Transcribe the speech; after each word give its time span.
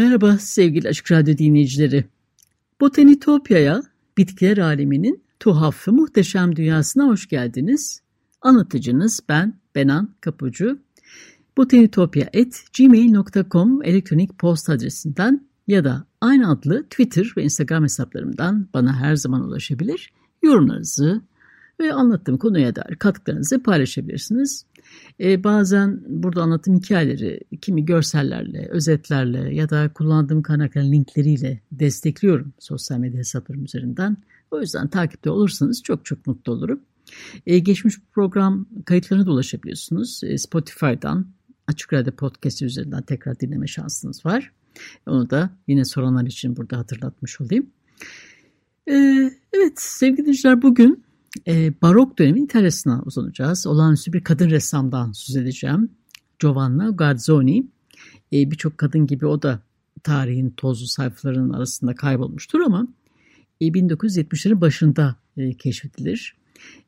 Merhaba 0.00 0.38
sevgili 0.38 0.88
Açık 0.88 1.12
Radyo 1.12 1.38
dinleyicileri. 1.38 2.04
Botanitopya'ya, 2.80 3.82
bitkiler 4.18 4.58
aleminin 4.58 5.24
tuhaf 5.40 5.88
ve 5.88 5.92
muhteşem 5.92 6.56
dünyasına 6.56 7.06
hoş 7.06 7.28
geldiniz. 7.28 8.02
Anlatıcınız 8.42 9.20
ben 9.28 9.54
Benan 9.74 10.14
Kapucu. 10.20 10.78
botanitopya.gmail.com 11.56 13.82
elektronik 13.82 14.38
posta 14.38 14.72
adresinden 14.72 15.48
ya 15.66 15.84
da 15.84 16.04
aynı 16.20 16.50
adlı 16.50 16.82
Twitter 16.82 17.32
ve 17.36 17.42
Instagram 17.42 17.82
hesaplarımdan 17.82 18.68
bana 18.74 19.00
her 19.00 19.16
zaman 19.16 19.42
ulaşabilir. 19.42 20.12
Yorumlarınızı 20.42 21.22
ve 21.80 21.92
anlattığım 21.92 22.38
konuya 22.38 22.76
dair 22.76 22.96
katkılarınızı 22.96 23.62
paylaşabilirsiniz. 23.62 24.66
E, 25.20 25.44
bazen 25.44 26.00
burada 26.06 26.42
anlattığım 26.42 26.76
hikayeleri 26.76 27.40
kimi 27.60 27.84
görsellerle, 27.84 28.68
özetlerle 28.68 29.54
ya 29.54 29.70
da 29.70 29.92
kullandığım 29.92 30.42
kaynakların 30.42 30.92
linkleriyle 30.92 31.60
destekliyorum 31.72 32.52
sosyal 32.58 32.98
medya 32.98 33.18
hesaplarım 33.18 33.64
üzerinden. 33.64 34.16
O 34.50 34.60
yüzden 34.60 34.88
takipte 34.88 35.30
olursanız 35.30 35.82
çok 35.82 36.04
çok 36.04 36.26
mutlu 36.26 36.52
olurum. 36.52 36.80
E, 37.46 37.58
geçmiş 37.58 37.94
program 38.12 38.66
kayıtlarına 38.84 39.26
da 39.26 39.30
ulaşabiliyorsunuz. 39.32 40.20
E, 40.24 40.38
Spotify'dan, 40.38 41.26
Açık 41.66 41.92
Radyo 41.92 42.12
Podcast 42.12 42.62
üzerinden 42.62 43.02
tekrar 43.02 43.40
dinleme 43.40 43.66
şansınız 43.66 44.26
var. 44.26 44.52
Onu 45.06 45.30
da 45.30 45.50
yine 45.68 45.84
soranlar 45.84 46.26
için 46.26 46.56
burada 46.56 46.78
hatırlatmış 46.78 47.40
olayım. 47.40 47.66
E, 48.88 48.94
evet 49.52 49.72
sevgili 49.80 50.18
dinleyiciler 50.18 50.62
bugün 50.62 51.04
e, 51.46 51.72
barok 51.82 52.18
dönemin 52.18 52.44
İtalya'sına 52.44 53.02
uzanacağız. 53.06 53.66
Olağanüstü 53.66 54.12
bir 54.12 54.24
kadın 54.24 54.50
ressamdan 54.50 55.12
söz 55.12 55.36
edeceğim. 55.36 55.90
Giovanna 56.38 56.90
Garzoni. 56.90 57.66
E, 58.32 58.50
Birçok 58.50 58.78
kadın 58.78 59.06
gibi 59.06 59.26
o 59.26 59.42
da 59.42 59.60
tarihin 60.02 60.50
tozlu 60.50 60.86
sayfalarının 60.86 61.52
arasında 61.52 61.94
kaybolmuştur 61.94 62.60
ama 62.60 62.88
e, 63.60 63.66
1970'lerin 63.66 64.60
başında 64.60 65.16
e, 65.36 65.52
keşfedilir. 65.52 66.36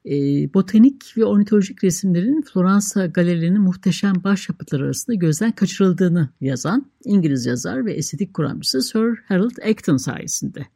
E, 0.04 0.14
botanik 0.54 1.16
ve 1.16 1.24
ornitolojik 1.24 1.84
resimlerin 1.84 2.42
Floransa 2.42 3.06
galerilerinin 3.06 3.60
muhteşem 3.60 4.24
başyapıtları 4.24 4.84
arasında 4.84 5.14
gözden 5.14 5.52
kaçırıldığını 5.52 6.28
yazan 6.40 6.86
İngiliz 7.04 7.46
yazar 7.46 7.86
ve 7.86 7.92
estetik 7.92 8.34
kuramcısı 8.34 8.82
Sir 8.82 9.16
Harold 9.28 9.56
Acton 9.70 9.96
sayesinde 9.96 10.66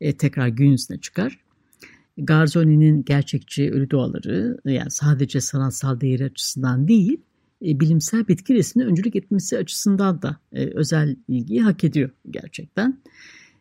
e, 0.00 0.16
tekrar 0.16 0.48
gün 0.48 0.70
yüzüne 0.70 1.00
çıkar. 1.00 1.38
Garzoni'nin 2.18 3.04
gerçekçi 3.04 3.70
ölü 3.70 3.90
doğaları 3.90 4.58
yani 4.64 4.90
sadece 4.90 5.40
sanatsal 5.40 6.00
değeri 6.00 6.24
açısından 6.24 6.88
değil, 6.88 7.20
e, 7.66 7.80
bilimsel 7.80 8.28
bitki 8.28 8.54
resmine 8.54 8.86
öncülük 8.86 9.16
etmesi 9.16 9.58
açısından 9.58 10.22
da 10.22 10.36
e, 10.52 10.66
özel 10.66 11.16
ilgiyi 11.28 11.62
hak 11.62 11.84
ediyor 11.84 12.10
gerçekten. 12.30 13.00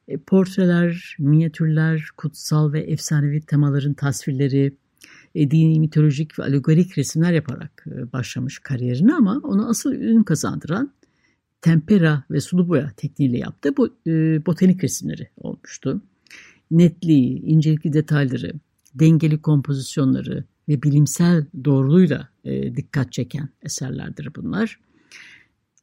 E, 0.07 0.17
portreler, 0.17 1.15
minyatürler, 1.19 2.09
kutsal 2.17 2.73
ve 2.73 2.79
efsanevi 2.79 3.41
temaların 3.41 3.93
tasvirleri, 3.93 4.77
dini, 5.35 5.79
mitolojik 5.79 6.39
ve 6.39 6.43
alegorik 6.43 6.97
resimler 6.97 7.33
yaparak 7.33 7.85
başlamış 8.13 8.59
kariyerini 8.59 9.13
ama 9.13 9.41
onu 9.43 9.69
asıl 9.69 9.93
ün 9.93 10.23
kazandıran 10.23 10.93
tempera 11.61 12.23
ve 12.31 12.39
sulu 12.39 12.69
boya 12.69 12.91
tekniğiyle 12.97 13.37
yaptığı 13.37 13.77
bu 13.77 13.89
botanik 14.45 14.83
resimleri 14.83 15.29
olmuştu 15.37 16.01
netliği, 16.71 17.41
incelikli 17.41 17.93
detayları, 17.93 18.53
dengeli 18.95 19.41
kompozisyonları 19.41 20.43
ve 20.69 20.83
bilimsel 20.83 21.45
doğruluğuyla 21.65 22.29
e, 22.43 22.75
dikkat 22.75 23.13
çeken 23.13 23.49
eserlerdir 23.63 24.35
bunlar. 24.35 24.79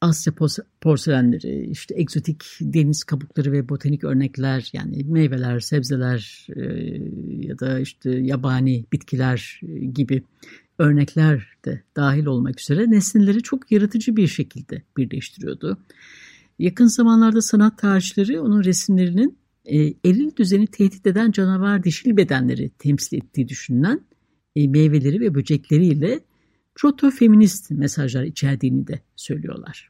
Asya 0.01 0.33
porselenleri, 0.81 1.69
işte 1.71 1.95
egzotik 1.97 2.43
deniz 2.61 3.03
kabukları 3.03 3.51
ve 3.51 3.69
botanik 3.69 4.03
örnekler 4.03 4.69
yani 4.73 5.03
meyveler, 5.03 5.59
sebzeler 5.59 6.47
e, 6.55 6.61
ya 7.47 7.59
da 7.59 7.79
işte 7.79 8.11
yabani 8.11 8.85
bitkiler 8.93 9.61
e, 9.67 9.85
gibi 9.85 10.23
örnekler 10.79 11.47
de 11.65 11.81
dahil 11.95 12.25
olmak 12.25 12.59
üzere 12.59 12.91
nesneleri 12.91 13.41
çok 13.41 13.71
yaratıcı 13.71 14.15
bir 14.15 14.27
şekilde 14.27 14.81
birleştiriyordu. 14.97 15.77
Yakın 16.59 16.85
zamanlarda 16.85 17.41
sanat 17.41 17.77
tarihçileri 17.77 18.39
onun 18.39 18.63
resimlerinin 18.63 19.37
e, 19.67 19.93
eril 20.05 20.35
düzeni 20.35 20.67
tehdit 20.67 21.07
eden 21.07 21.31
canavar 21.31 21.83
dişil 21.83 22.17
bedenleri 22.17 22.69
temsil 22.69 23.17
ettiği 23.17 23.47
düşünülen 23.47 24.01
e, 24.55 24.67
meyveleri 24.67 25.19
ve 25.19 25.35
böcekleriyle 25.35 26.19
proto-feminist 26.75 27.73
mesajlar 27.73 28.23
içerdiğini 28.23 28.87
de 28.87 29.01
söylüyorlar. 29.15 29.89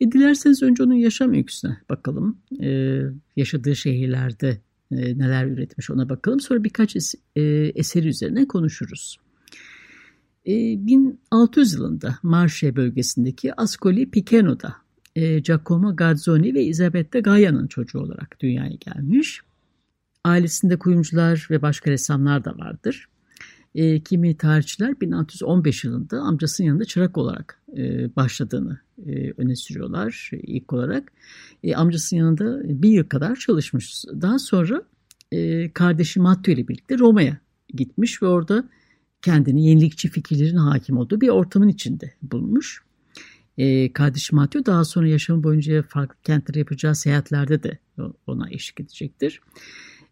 E, 0.00 0.12
dilerseniz 0.12 0.62
önce 0.62 0.82
onun 0.82 0.94
yaşam 0.94 1.34
öyküsüne 1.34 1.76
bakalım. 1.90 2.38
E, 2.62 3.00
yaşadığı 3.36 3.76
şehirlerde 3.76 4.60
e, 4.90 5.18
neler 5.18 5.46
üretmiş 5.46 5.90
ona 5.90 6.08
bakalım. 6.08 6.40
Sonra 6.40 6.64
birkaç 6.64 6.96
es, 6.96 7.14
e, 7.36 7.42
eseri 7.74 8.08
üzerine 8.08 8.48
konuşuruz. 8.48 9.16
E, 10.46 10.52
1600 10.86 11.74
yılında 11.74 12.18
Marche 12.22 12.76
bölgesindeki 12.76 13.54
Ascoli 13.60 14.10
Piceno'da 14.10 14.74
e, 15.16 15.38
Giacomo 15.38 15.96
Garzoni 15.96 16.54
ve 16.54 16.64
Isabetta 16.64 17.18
Gaia'nın 17.18 17.66
çocuğu 17.66 17.98
olarak 17.98 18.36
dünyaya 18.40 18.74
gelmiş. 18.74 19.40
Ailesinde 20.24 20.78
kuyumcular 20.78 21.46
ve 21.50 21.62
başka 21.62 21.90
ressamlar 21.90 22.44
da 22.44 22.58
vardır. 22.58 23.08
E, 23.74 24.00
kimi 24.00 24.36
tarihçiler 24.36 25.00
1615 25.00 25.84
yılında 25.84 26.20
amcasının 26.20 26.68
yanında 26.68 26.84
çırak 26.84 27.18
olarak 27.18 27.60
e, 27.76 28.16
başladığını 28.16 28.78
e, 29.06 29.32
öne 29.36 29.56
sürüyorlar 29.56 30.30
ilk 30.32 30.72
olarak. 30.72 31.12
E, 31.62 31.74
amcasının 31.74 32.20
yanında 32.20 32.60
bir 32.82 32.90
yıl 32.90 33.04
kadar 33.04 33.36
çalışmış. 33.36 34.04
Daha 34.20 34.38
sonra 34.38 34.82
e, 35.32 35.70
kardeşi 35.72 36.20
Matteo 36.20 36.54
ile 36.54 36.68
birlikte 36.68 36.98
Roma'ya 36.98 37.38
gitmiş 37.74 38.22
ve 38.22 38.26
orada 38.26 38.68
kendini 39.22 39.66
yenilikçi 39.66 40.08
fikirlerin 40.08 40.56
hakim 40.56 40.96
olduğu 40.96 41.20
bir 41.20 41.28
ortamın 41.28 41.68
içinde 41.68 42.14
bulmuş. 42.22 42.82
E, 43.58 43.92
kardeşim 43.92 44.36
Matthew 44.36 44.72
daha 44.72 44.84
sonra 44.84 45.08
yaşamı 45.08 45.42
boyunca 45.42 45.82
farklı 45.82 46.16
kentlere 46.22 46.58
yapacağı 46.58 46.94
seyahatlerde 46.94 47.62
de 47.62 47.78
ona 48.26 48.50
eşlik 48.50 48.80
edecektir. 48.80 49.40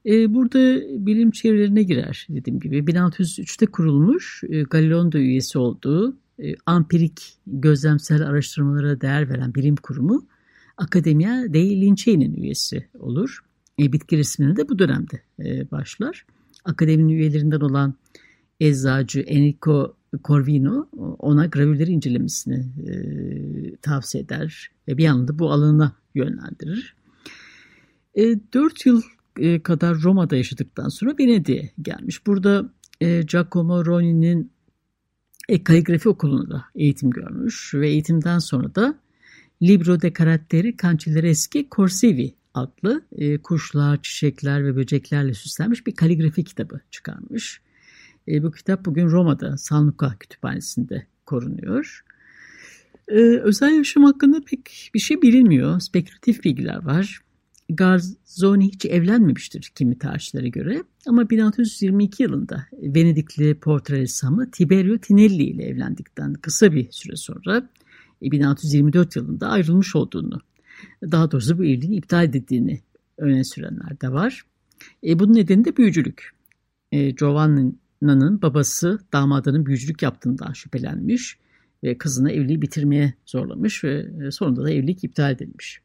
E, 0.07 0.35
burada 0.35 0.81
bilim 1.07 1.31
çevrelerine 1.31 1.83
girer 1.83 2.27
dediğim 2.31 2.61
gibi. 2.61 2.79
1603'te 2.79 3.67
kurulmuş 3.67 4.43
e, 4.49 4.63
Galileo'nun 4.63 5.13
da 5.13 5.19
üyesi 5.19 5.59
olduğu 5.59 6.17
e, 6.43 6.55
ampirik 6.67 7.39
gözlemsel 7.47 8.23
araştırmalara 8.23 9.01
değer 9.01 9.29
veren 9.29 9.55
bilim 9.55 9.77
kurumu 9.77 10.27
Akademia 10.77 11.53
dei 11.53 11.81
Lincei'nin 11.81 12.35
üyesi 12.35 12.89
olur. 12.99 13.39
E, 13.81 13.93
bitki 13.93 14.19
resmine 14.19 14.57
de 14.57 14.69
bu 14.69 14.79
dönemde 14.79 15.23
e, 15.39 15.71
başlar. 15.71 16.27
Akademinin 16.65 17.09
üyelerinden 17.09 17.61
olan 17.61 17.95
eczacı 18.61 19.21
Enrico 19.21 19.97
Corvino 20.25 20.89
ona 21.19 21.47
gravürleri 21.47 21.91
incelemesini 21.91 22.67
e, 22.89 23.77
tavsiye 23.77 24.25
eder 24.25 24.71
ve 24.89 24.99
bir 24.99 25.05
yandan 25.05 25.29
da 25.29 25.39
bu 25.39 25.53
alana 25.53 25.97
yönlendirir. 26.15 26.97
E, 28.15 28.23
4 28.53 28.87
yıl 28.87 29.03
e, 29.39 29.63
kadar 29.63 29.97
Roma'da 30.03 30.37
yaşadıktan 30.37 30.89
sonra 30.89 31.15
Venedik'e 31.19 31.71
gelmiş. 31.83 32.27
Burada 32.27 32.73
e, 33.01 33.23
Giacomo 33.23 33.87
Roni'nin 33.87 34.53
e, 35.49 35.65
kaligrafi 35.65 36.09
okulunda 36.09 36.65
eğitim 36.75 37.11
görmüş 37.11 37.75
ve 37.75 37.89
eğitimden 37.89 38.39
sonra 38.39 38.75
da 38.75 38.99
Libro 39.63 40.01
de 40.01 40.13
Caratteri 40.19 40.77
Cancellereschi 40.83 41.69
Corsivi 41.71 42.35
adlı 42.55 43.03
e, 43.13 43.39
kuşlar, 43.39 44.03
çiçekler 44.03 44.65
ve 44.65 44.77
böceklerle 44.77 45.35
süslenmiş 45.35 45.87
bir 45.87 45.95
kaligrafi 45.95 46.45
kitabı 46.45 46.81
çıkarmış. 46.91 47.61
E, 48.29 48.43
bu 48.43 48.53
kitap 48.53 48.85
bugün 48.85 49.07
Roma'da 49.07 49.57
San 49.57 49.87
Luca 49.87 50.19
Kütüphanesi'nde 50.21 51.07
korunuyor. 51.27 52.05
E, 53.09 53.19
özel 53.21 53.75
yaşam 53.75 54.05
hakkında 54.05 54.41
pek 54.47 54.91
bir 54.95 54.99
şey 54.99 55.23
bilinmiyor. 55.23 55.81
Spekülatif 55.81 56.45
bilgiler 56.45 56.85
var. 56.85 57.21
Garzoni 57.71 58.69
hiç 58.69 58.85
evlenmemiştir 58.85 59.73
kimi 59.75 59.99
tarihçilere 59.99 60.49
göre 60.49 60.83
ama 61.07 61.31
1622 61.31 62.23
yılında 62.23 62.67
Venedikli 62.73 63.55
portre 63.55 63.99
ressamı 63.99 64.51
Tiberio 64.51 64.99
Tinelli 64.99 65.43
ile 65.43 65.65
evlendikten 65.65 66.35
kısa 66.35 66.73
bir 66.73 66.91
süre 66.91 67.17
sonra 67.17 67.71
1624 68.23 69.17
e, 69.17 69.21
yılında 69.21 69.49
ayrılmış 69.49 69.97
olduğunu, 69.97 70.41
daha 71.03 71.31
doğrusu 71.31 71.59
bu 71.59 71.65
evliliğin 71.65 71.93
iptal 71.93 72.25
edildiğini 72.25 72.81
öne 73.19 73.45
sürenler 73.45 74.01
de 74.01 74.13
var. 74.13 74.43
E, 75.07 75.19
bunun 75.19 75.35
nedeni 75.35 75.65
de 75.65 75.77
büyücülük. 75.77 76.31
E, 76.93 77.17
Giovanna'nın 78.01 78.43
babası 78.43 78.99
damadının 79.13 79.67
büyücülük 79.67 80.03
yaptığından 80.03 80.53
şüphelenmiş 80.53 81.39
ve 81.85 81.99
kızını 81.99 82.33
evliliği 82.33 82.63
bitirmeye 82.63 83.15
zorlamış 83.27 83.85
ve 83.85 84.07
e, 84.27 84.31
sonunda 84.31 84.65
da 84.65 84.71
evlilik 84.71 85.05
iptal 85.05 85.33
edilmiş. 85.33 85.81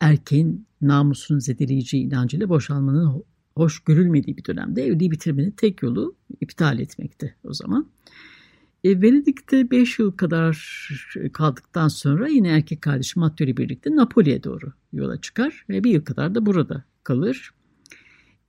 Erkeğin 0.00 0.66
namusunu 0.80 1.40
zedeleyici 1.40 1.98
inancıyla 1.98 2.48
boşalmanın 2.48 3.24
hoş 3.56 3.80
görülmediği 3.80 4.36
bir 4.36 4.44
dönemde 4.44 4.82
evliliği 4.82 5.10
bitirmenin 5.10 5.50
tek 5.50 5.82
yolu 5.82 6.14
iptal 6.40 6.78
etmekti 6.78 7.34
o 7.44 7.52
zaman. 7.52 7.88
E, 8.84 9.02
Venedik'te 9.02 9.70
5 9.70 9.98
yıl 9.98 10.12
kadar 10.12 10.88
kaldıktan 11.32 11.88
sonra 11.88 12.28
yine 12.28 12.48
erkek 12.48 12.82
kardeşi 12.82 13.18
Matteo 13.18 13.46
ile 13.46 13.56
birlikte 13.56 13.96
Napoli'ye 13.96 14.44
doğru 14.44 14.72
yola 14.92 15.20
çıkar 15.20 15.64
ve 15.68 15.84
bir 15.84 15.90
yıl 15.90 16.04
kadar 16.04 16.34
da 16.34 16.46
burada 16.46 16.84
kalır. 17.04 17.50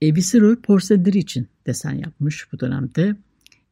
E, 0.04 0.14
Viceroy 0.14 0.56
porselenleri 0.56 1.18
için 1.18 1.48
desen 1.66 1.92
yapmış 1.92 2.52
bu 2.52 2.60
dönemde. 2.60 3.16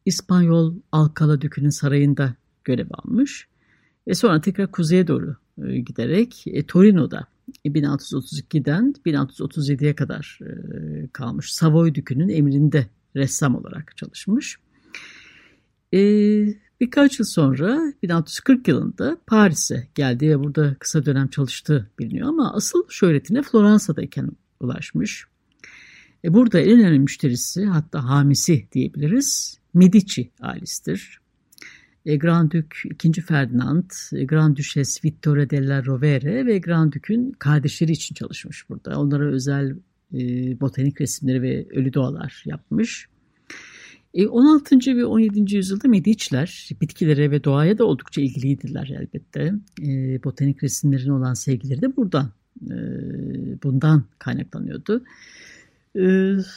İspanyol 0.05 0.75
Alcala 0.91 1.41
Dükü'nün 1.41 1.69
sarayında 1.69 2.35
görev 2.63 2.87
almış. 2.91 3.47
Ve 4.07 4.13
sonra 4.13 4.41
tekrar 4.41 4.71
kuzeye 4.71 5.07
doğru 5.07 5.35
e, 5.67 5.79
giderek 5.79 6.43
e, 6.47 6.65
Torino'da 6.65 7.27
1632'den 7.65 8.93
1637'ye 9.05 9.95
kadar 9.95 10.39
e, 10.41 11.07
kalmış 11.07 11.53
Savoy 11.53 11.95
Dükü'nün 11.95 12.29
emrinde 12.29 12.87
ressam 13.15 13.55
olarak 13.55 13.97
çalışmış. 13.97 14.57
E, 15.93 15.99
birkaç 16.81 17.19
yıl 17.19 17.25
sonra 17.25 17.93
1640 18.03 18.67
yılında 18.67 19.17
Paris'e 19.27 19.87
geldi 19.95 20.29
ve 20.29 20.39
burada 20.43 20.75
kısa 20.79 21.05
dönem 21.05 21.27
çalıştığı 21.27 21.89
biliniyor 21.99 22.27
ama 22.27 22.53
asıl 22.53 22.83
şöhretine 22.89 23.41
Floransa'dayken 23.41 24.31
ulaşmış. 24.59 25.32
E, 26.23 26.33
burada 26.33 26.59
en 26.59 26.79
önemli 26.79 26.99
müşterisi 26.99 27.65
hatta 27.65 28.03
hamisi 28.03 28.67
diyebiliriz 28.71 29.59
Medici 29.73 30.31
ailesidir. 30.41 31.19
E, 32.05 32.15
Grand 32.15 32.51
Dük 32.51 32.81
2. 33.03 33.21
Ferdinand, 33.21 33.91
e, 34.13 34.25
Grand 34.25 34.57
Duchess 34.57 35.05
Vittoria 35.05 35.49
della 35.49 35.85
Rovere 35.85 36.45
ve 36.45 36.59
Grand 36.59 36.93
Dük'ün 36.93 37.31
kardeşleri 37.31 37.91
için 37.91 38.15
çalışmış 38.15 38.69
burada. 38.69 38.99
Onlara 38.99 39.31
özel 39.31 39.75
e, 40.13 40.19
botanik 40.59 41.01
resimleri 41.01 41.41
ve 41.41 41.67
ölü 41.69 41.93
doğalar 41.93 42.43
yapmış. 42.45 43.07
16. 44.29 44.75
ve 44.97 45.05
17. 45.05 45.55
yüzyılda 45.55 45.87
Medici'ler 45.87 46.69
bitkilere 46.81 47.31
ve 47.31 47.43
doğaya 47.43 47.77
da 47.77 47.85
oldukça 47.85 48.21
ilgiliydiler 48.21 48.91
elbette. 48.99 49.53
Botanik 50.23 50.63
resimlerine 50.63 51.13
olan 51.13 51.33
sevgileri 51.33 51.81
de 51.81 51.95
buradan, 51.95 52.31
bundan 53.63 54.03
kaynaklanıyordu. 54.19 55.03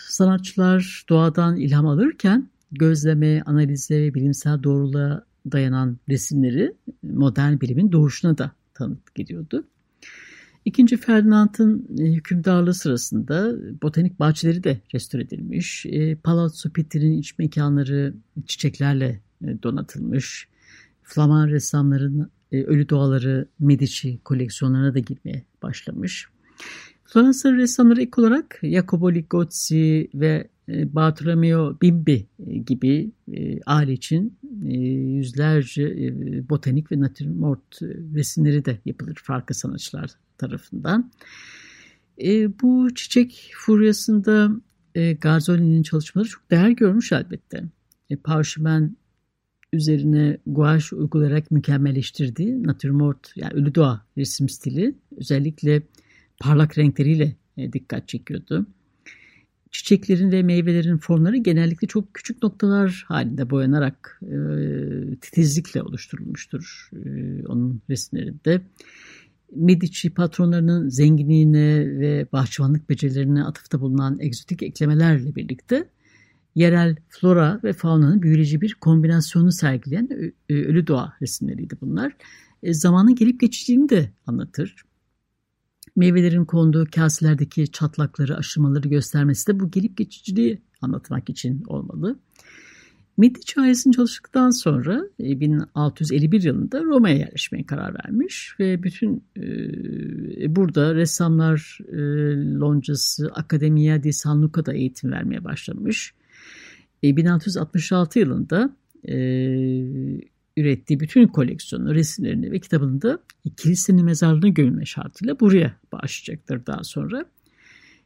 Sanatçılar 0.08 1.04
doğadan 1.08 1.56
ilham 1.56 1.86
alırken 1.86 2.48
gözleme, 2.72 3.42
analize 3.42 4.00
ve 4.00 4.14
bilimsel 4.14 4.62
doğruluğa 4.62 5.24
dayanan 5.52 5.98
resimleri 6.08 6.74
modern 7.02 7.60
bilimin 7.60 7.92
doğuşuna 7.92 8.38
da 8.38 8.52
tanık 8.74 9.14
gidiyordu. 9.14 9.64
İkinci 10.64 10.96
Ferdinand'ın 10.96 11.86
e, 11.98 12.12
hükümdarlığı 12.12 12.74
sırasında 12.74 13.54
botanik 13.82 14.20
bahçeleri 14.20 14.64
de 14.64 14.80
restore 14.94 15.22
edilmiş. 15.22 15.86
E, 15.86 16.14
Palazzo 16.14 16.70
Pitti'nin 16.70 17.18
iç 17.18 17.38
mekanları 17.38 18.14
çiçeklerle 18.46 19.20
e, 19.44 19.62
donatılmış. 19.62 20.48
Flaman 21.02 21.48
ressamların 21.48 22.30
ölü 22.52 22.88
doğaları 22.88 23.48
Medici 23.60 24.18
koleksiyonlarına 24.24 24.94
da 24.94 24.98
girmeye 24.98 25.44
başlamış. 25.62 26.28
Floransa 27.06 27.52
ressamları 27.52 28.02
ilk 28.02 28.18
olarak 28.18 28.60
Jacopo 28.62 29.14
Ligozzi 29.14 30.10
ve 30.14 30.48
e, 30.68 30.94
Bartolomeo 30.94 31.76
Bimbi 31.82 32.26
e, 32.46 32.58
gibi 32.58 33.10
e, 33.32 33.60
aile 33.66 33.92
için 33.92 34.38
yüzlerce 34.62 36.14
botanik 36.48 36.92
ve 36.92 37.00
natürmort 37.00 37.82
resimleri 38.14 38.64
de 38.64 38.78
yapılır 38.84 39.14
farklı 39.14 39.54
sanatçılar 39.54 40.10
tarafından. 40.38 41.10
Bu 42.62 42.94
çiçek 42.94 43.52
furyasında 43.56 44.50
Garzoli'nin 45.20 45.82
çalışmaları 45.82 46.28
çok 46.28 46.50
değer 46.50 46.70
görmüş 46.70 47.12
elbette. 47.12 47.64
Parşömen 48.24 48.96
üzerine 49.72 50.38
gouache 50.46 50.96
uygulayarak 50.96 51.50
mükemmelleştirdiği 51.50 52.62
natürmort 52.62 53.32
yani 53.36 53.52
ölü 53.52 53.74
doğa 53.74 54.06
resim 54.16 54.48
stili 54.48 54.94
özellikle 55.16 55.82
parlak 56.40 56.78
renkleriyle 56.78 57.36
dikkat 57.72 58.08
çekiyordu. 58.08 58.66
Çiçeklerin 59.70 60.32
ve 60.32 60.42
meyvelerin 60.42 60.98
formları 60.98 61.36
genellikle 61.36 61.88
çok 61.88 62.14
küçük 62.14 62.42
noktalar 62.42 63.04
halinde 63.08 63.50
boyanarak 63.50 64.20
e, 64.22 64.36
titizlikle 65.20 65.82
oluşturulmuştur 65.82 66.90
e, 66.92 67.42
onun 67.46 67.82
resimlerinde. 67.90 68.60
Medici 69.54 70.10
patronlarının 70.10 70.88
zenginliğine 70.88 71.98
ve 71.98 72.26
bahçıvanlık 72.32 72.90
becerilerine 72.90 73.44
atıfta 73.44 73.80
bulunan 73.80 74.18
egzotik 74.20 74.62
eklemelerle 74.62 75.34
birlikte 75.34 75.88
yerel 76.54 76.96
flora 77.08 77.60
ve 77.64 77.72
faunanın 77.72 78.22
büyüleyici 78.22 78.60
bir 78.60 78.74
kombinasyonu 78.74 79.52
sergileyen 79.52 80.08
ölü 80.48 80.86
doğa 80.86 81.12
resimleriydi 81.22 81.74
bunlar. 81.80 82.16
E, 82.62 82.74
zamanın 82.74 83.14
gelip 83.14 83.40
geçeceğini 83.40 83.88
de 83.88 84.10
anlatır 84.26 84.85
meyvelerin 85.96 86.44
konduğu 86.44 86.86
kaselerdeki 86.94 87.72
çatlakları, 87.72 88.36
aşırmaları 88.36 88.88
göstermesi 88.88 89.46
de 89.46 89.60
bu 89.60 89.70
gelip 89.70 89.96
geçiciliği 89.96 90.62
anlatmak 90.80 91.30
için 91.30 91.62
olmalı. 91.66 92.18
Medici 93.18 93.60
ailesinin 93.60 93.92
çalıştıktan 93.92 94.50
sonra 94.50 95.02
1651 95.18 96.44
e, 96.44 96.46
yılında 96.46 96.82
Roma'ya 96.82 97.16
yerleşmeye 97.16 97.66
karar 97.66 97.94
vermiş 97.94 98.54
ve 98.60 98.82
bütün 98.82 99.24
e, 99.36 100.56
burada 100.56 100.94
ressamlar 100.94 101.78
e, 101.88 101.96
loncası 102.58 103.30
Accademia 103.34 104.02
di 104.02 104.12
San 104.12 104.42
Luca'da 104.42 104.74
eğitim 104.74 105.12
vermeye 105.12 105.44
başlamış. 105.44 106.14
E, 107.02 107.16
1666 107.16 108.18
yılında 108.18 108.76
e, 109.08 109.16
ürettiği 110.56 111.00
bütün 111.00 111.26
koleksiyonu, 111.26 111.94
resimlerini 111.94 112.52
ve 112.52 112.58
kitabını 112.58 113.02
da 113.02 113.18
kilisenin 113.56 114.04
mezarlığına 114.04 114.48
gömülme 114.48 114.84
şartıyla 114.84 115.40
buraya 115.40 115.76
bağışlayacaktır 115.92 116.66
daha 116.66 116.84
sonra. 116.84 117.24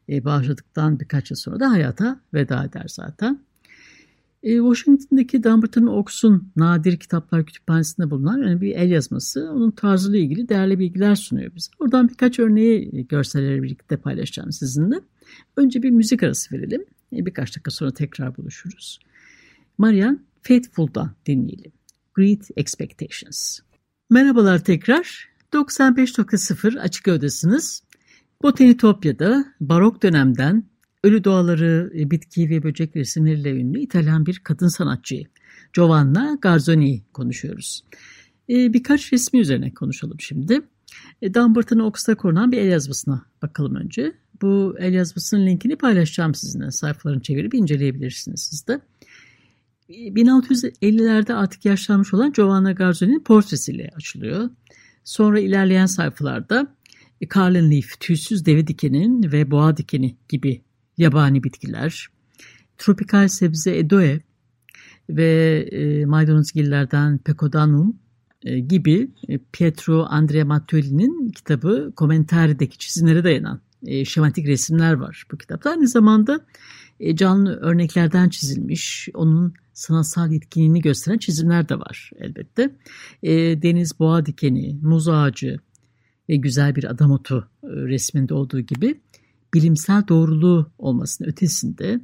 E, 0.08 0.24
bağışladıktan 0.24 1.00
birkaç 1.00 1.30
yıl 1.30 1.36
sonra 1.36 1.60
da 1.60 1.70
hayata 1.70 2.20
veda 2.34 2.64
eder 2.64 2.84
zaten. 2.88 3.40
E, 4.42 4.56
Washington'daki 4.56 5.42
Dumbarton 5.42 5.86
Oaks'un 5.86 6.52
nadir 6.56 6.96
kitaplar 6.96 7.46
kütüphanesinde 7.46 8.10
bulunan 8.10 8.38
yani 8.38 8.60
bir 8.60 8.76
el 8.76 8.90
yazması 8.90 9.50
onun 9.52 9.70
tarzıyla 9.70 10.18
ilgili 10.18 10.48
değerli 10.48 10.78
bilgiler 10.78 11.14
sunuyor 11.14 11.54
bize. 11.54 11.70
Oradan 11.78 12.08
birkaç 12.08 12.38
örneği 12.38 13.06
görselleri 13.08 13.62
birlikte 13.62 13.96
paylaşacağım 13.96 14.52
sizinle. 14.52 15.00
Önce 15.56 15.82
bir 15.82 15.90
müzik 15.90 16.22
arası 16.22 16.56
verelim. 16.56 16.84
E, 17.16 17.26
birkaç 17.26 17.48
dakika 17.48 17.70
sonra 17.70 17.90
tekrar 17.90 18.36
buluşuruz. 18.36 18.98
Marian 19.78 20.20
Faithful'dan 20.42 21.10
dinleyelim. 21.26 21.72
Great 22.14 22.48
Expectations. 22.56 23.58
Merhabalar 24.10 24.64
tekrar. 24.64 25.30
95.0 25.52 26.80
Açık 26.80 27.08
Ödesiniz. 27.08 27.82
Botanitopya'da 28.42 29.44
barok 29.60 30.02
dönemden 30.02 30.64
ölü 31.04 31.24
doğaları, 31.24 31.92
e, 31.98 32.10
bitki 32.10 32.50
ve 32.50 32.62
böcek 32.62 32.96
resimleriyle 32.96 33.50
ünlü 33.50 33.80
İtalyan 33.80 34.26
bir 34.26 34.38
kadın 34.38 34.68
sanatçı 34.68 35.22
Giovanna 35.72 36.38
Garzoni 36.42 37.02
konuşuyoruz. 37.12 37.84
E, 38.48 38.72
birkaç 38.72 39.12
resmi 39.12 39.40
üzerine 39.40 39.74
konuşalım 39.74 40.20
şimdi. 40.20 40.60
E, 41.22 41.34
Dumbarton 41.34 41.78
Oaks'ta 41.78 42.14
korunan 42.14 42.52
bir 42.52 42.58
el 42.58 42.68
yazmasına 42.68 43.26
bakalım 43.42 43.74
önce. 43.74 44.12
Bu 44.42 44.76
el 44.78 44.94
yazmasının 44.94 45.46
linkini 45.46 45.76
paylaşacağım 45.76 46.34
sizinle. 46.34 46.70
Sayfalarını 46.70 47.22
çevirip 47.22 47.54
inceleyebilirsiniz 47.54 48.48
siz 48.50 48.66
de. 48.66 48.80
1650'lerde 49.90 51.34
artık 51.34 51.64
yaşlanmış 51.64 52.14
olan 52.14 52.32
Giovanna 52.32 52.72
Garzoni'nin 52.72 53.20
portresiyle 53.20 53.90
açılıyor. 53.96 54.50
Sonra 55.04 55.40
ilerleyen 55.40 55.86
sayfalarda 55.86 56.76
Carlin 57.34 57.70
Leaf, 57.70 58.00
tüysüz 58.00 58.46
deve 58.46 58.66
dikeni 58.66 59.32
ve 59.32 59.50
boğa 59.50 59.76
dikeni 59.76 60.16
gibi 60.28 60.62
yabani 60.98 61.42
bitkiler, 61.44 62.06
tropikal 62.78 63.28
sebze 63.28 63.78
edoe 63.78 64.20
ve 65.10 65.60
e, 65.72 66.04
maydanozgillerden 66.04 67.18
Pecodanum 67.18 67.96
e, 68.42 68.58
gibi 68.58 69.10
e, 69.28 69.38
Pietro 69.52 70.06
Andrea 70.10 70.44
Mattioli'nin 70.44 71.28
kitabı 71.28 71.92
Commentary'deki 71.96 72.78
çizimlere 72.78 73.24
dayanan 73.24 73.60
e, 73.86 74.04
şematik 74.04 74.46
resimler 74.46 74.92
var 74.92 75.24
bu 75.32 75.38
kitapta. 75.38 75.70
Aynı 75.70 75.88
zamanda 75.88 76.34
e, 76.34 76.40
canlı 77.14 77.56
örneklerden 77.56 78.28
çizilmiş, 78.28 79.08
onun 79.14 79.54
sanatsal 79.72 80.32
yetkinliğini 80.32 80.80
gösteren 80.80 81.18
çizimler 81.18 81.68
de 81.68 81.78
var 81.78 82.10
elbette. 82.18 82.70
E, 83.22 83.62
deniz 83.62 83.98
boğa 83.98 84.26
dikeni, 84.26 84.78
muz 84.82 85.08
ağacı 85.08 85.60
ve 86.28 86.36
güzel 86.36 86.76
bir 86.76 86.84
adam 86.84 87.10
otu 87.10 87.48
e, 87.62 87.66
resminde 87.68 88.34
olduğu 88.34 88.60
gibi 88.60 89.00
bilimsel 89.54 90.08
doğruluğu 90.08 90.72
olmasının 90.78 91.28
ötesinde 91.28 92.00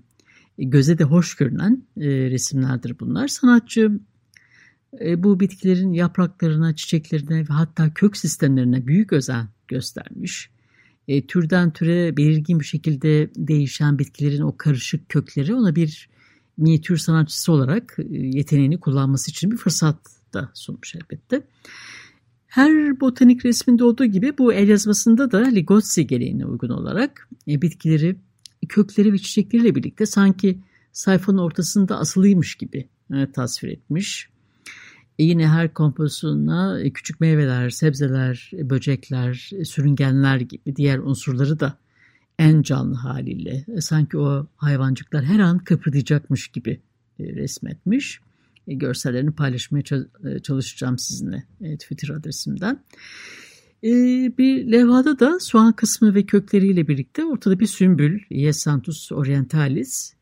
e, 0.58 0.64
göze 0.64 0.98
de 0.98 1.04
hoş 1.04 1.34
görünen 1.34 1.82
e, 1.96 2.06
resimlerdir 2.06 2.98
bunlar. 3.00 3.28
Sanatçı 3.28 4.00
e, 5.00 5.22
bu 5.22 5.40
bitkilerin 5.40 5.92
yapraklarına, 5.92 6.76
çiçeklerine 6.76 7.40
ve 7.40 7.52
hatta 7.52 7.94
kök 7.94 8.16
sistemlerine 8.16 8.86
büyük 8.86 9.12
özen 9.12 9.48
göstermiş. 9.68 10.50
E, 11.08 11.26
türden 11.26 11.70
türe 11.70 12.16
belirgin 12.16 12.60
bir 12.60 12.64
şekilde 12.64 13.30
değişen 13.36 13.98
bitkilerin 13.98 14.42
o 14.42 14.56
karışık 14.56 15.08
kökleri 15.08 15.54
ona 15.54 15.76
bir 15.76 16.08
minyatür 16.56 16.96
sanatçısı 16.96 17.52
olarak 17.52 17.96
e, 17.98 18.16
yeteneğini 18.16 18.80
kullanması 18.80 19.30
için 19.30 19.50
bir 19.50 19.56
fırsat 19.56 19.98
da 20.34 20.50
sunmuş 20.54 20.94
elbette. 20.94 21.42
Her 22.46 23.00
botanik 23.00 23.44
resminde 23.44 23.84
olduğu 23.84 24.04
gibi 24.04 24.38
bu 24.38 24.52
el 24.52 24.68
yazmasında 24.68 25.32
da 25.32 25.38
Ligozzi 25.38 26.06
geleneğine 26.06 26.46
uygun 26.46 26.68
olarak 26.68 27.28
e, 27.48 27.62
bitkileri 27.62 28.16
kökleri 28.68 29.12
ve 29.12 29.18
çiçekleriyle 29.18 29.74
birlikte 29.74 30.06
sanki 30.06 30.60
sayfanın 30.92 31.38
ortasında 31.38 31.98
asılıymış 31.98 32.54
gibi 32.54 32.88
e, 33.14 33.32
tasvir 33.32 33.68
etmiş. 33.68 34.28
E 35.18 35.24
yine 35.24 35.48
her 35.48 35.74
kompozisyonuna 35.74 36.80
e, 36.80 36.90
küçük 36.90 37.20
meyveler, 37.20 37.70
sebzeler, 37.70 38.50
e, 38.52 38.70
böcekler, 38.70 39.50
sürüngenler 39.64 40.40
gibi 40.40 40.76
diğer 40.76 40.98
unsurları 40.98 41.60
da 41.60 41.78
en 42.38 42.62
canlı 42.62 42.94
haliyle 42.94 43.64
sanki 43.80 44.18
o 44.18 44.46
hayvancıklar 44.56 45.24
her 45.24 45.38
an 45.38 45.58
kıpırdayacakmış 45.58 46.48
gibi 46.48 46.80
resmetmiş. 47.20 48.20
Görsellerini 48.66 49.30
paylaşmaya 49.30 49.82
çalışacağım 50.42 50.98
sizinle 50.98 51.44
Twitter 51.60 52.08
adresimden. 52.08 52.84
Bir 54.38 54.72
levhada 54.72 55.18
da 55.18 55.40
soğan 55.40 55.72
kısmı 55.72 56.14
ve 56.14 56.22
kökleriyle 56.22 56.88
birlikte 56.88 57.24
ortada 57.24 57.60
bir 57.60 57.66
sümbül, 57.66 58.20
Yesantus 58.30 59.12
orientalis 59.12 60.14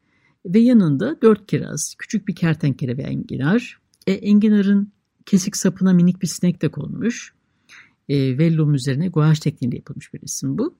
ve 0.46 0.58
yanında 0.58 1.22
dört 1.22 1.46
kiraz, 1.46 1.94
küçük 1.98 2.28
bir 2.28 2.34
kertenkele 2.34 2.96
ve 2.96 3.02
enginar, 3.02 3.78
e, 4.06 4.12
enginarın 4.12 4.92
kesik 5.26 5.56
sapına 5.56 5.92
minik 5.92 6.22
bir 6.22 6.26
sinek 6.26 6.62
de 6.62 6.68
konmuş. 6.70 7.34
E, 8.08 8.38
vellum 8.38 8.74
üzerine 8.74 9.08
guaj 9.08 9.40
tekniğiyle 9.40 9.76
yapılmış 9.76 10.14
bir 10.14 10.22
resim 10.22 10.58
bu. 10.58 10.76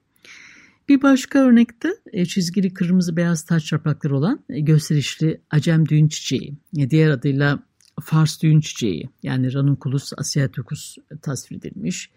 Bir 0.89 1.01
başka 1.01 1.39
örnekte 1.39 1.89
e, 2.13 2.25
çizgili 2.25 2.73
kırmızı 2.73 3.17
beyaz 3.17 3.45
taç 3.45 3.71
yaprakları 3.71 4.17
olan 4.17 4.39
e, 4.49 4.59
gösterişli 4.59 5.41
acem 5.49 5.89
düğün 5.89 6.07
çiçeği, 6.07 6.53
e, 6.77 6.89
diğer 6.89 7.09
adıyla 7.09 7.63
Fars 8.01 8.41
düğün 8.41 8.59
çiçeği 8.59 9.09
yani 9.23 9.53
Ranunculus 9.53 10.13
asiaticus 10.17 10.97
tasvir 11.21 11.57
edilmiş. 11.57 12.11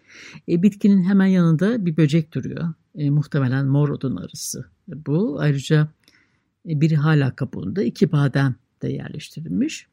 E, 0.49 0.63
bitkinin 0.63 1.03
hemen 1.03 1.25
yanında 1.25 1.85
bir 1.85 1.97
böcek 1.97 2.33
duruyor. 2.33 2.73
E, 2.95 3.09
muhtemelen 3.09 3.65
mor 3.65 3.89
odun 3.89 4.15
arısı. 4.15 4.65
Bu 4.87 5.39
ayrıca 5.39 5.87
e, 6.69 6.81
biri 6.81 6.95
hala 6.95 7.35
kabuğunda 7.35 7.83
iki 7.83 8.11
badem 8.11 8.55
de 8.81 8.89
yerleştirilmiş. 8.91 9.87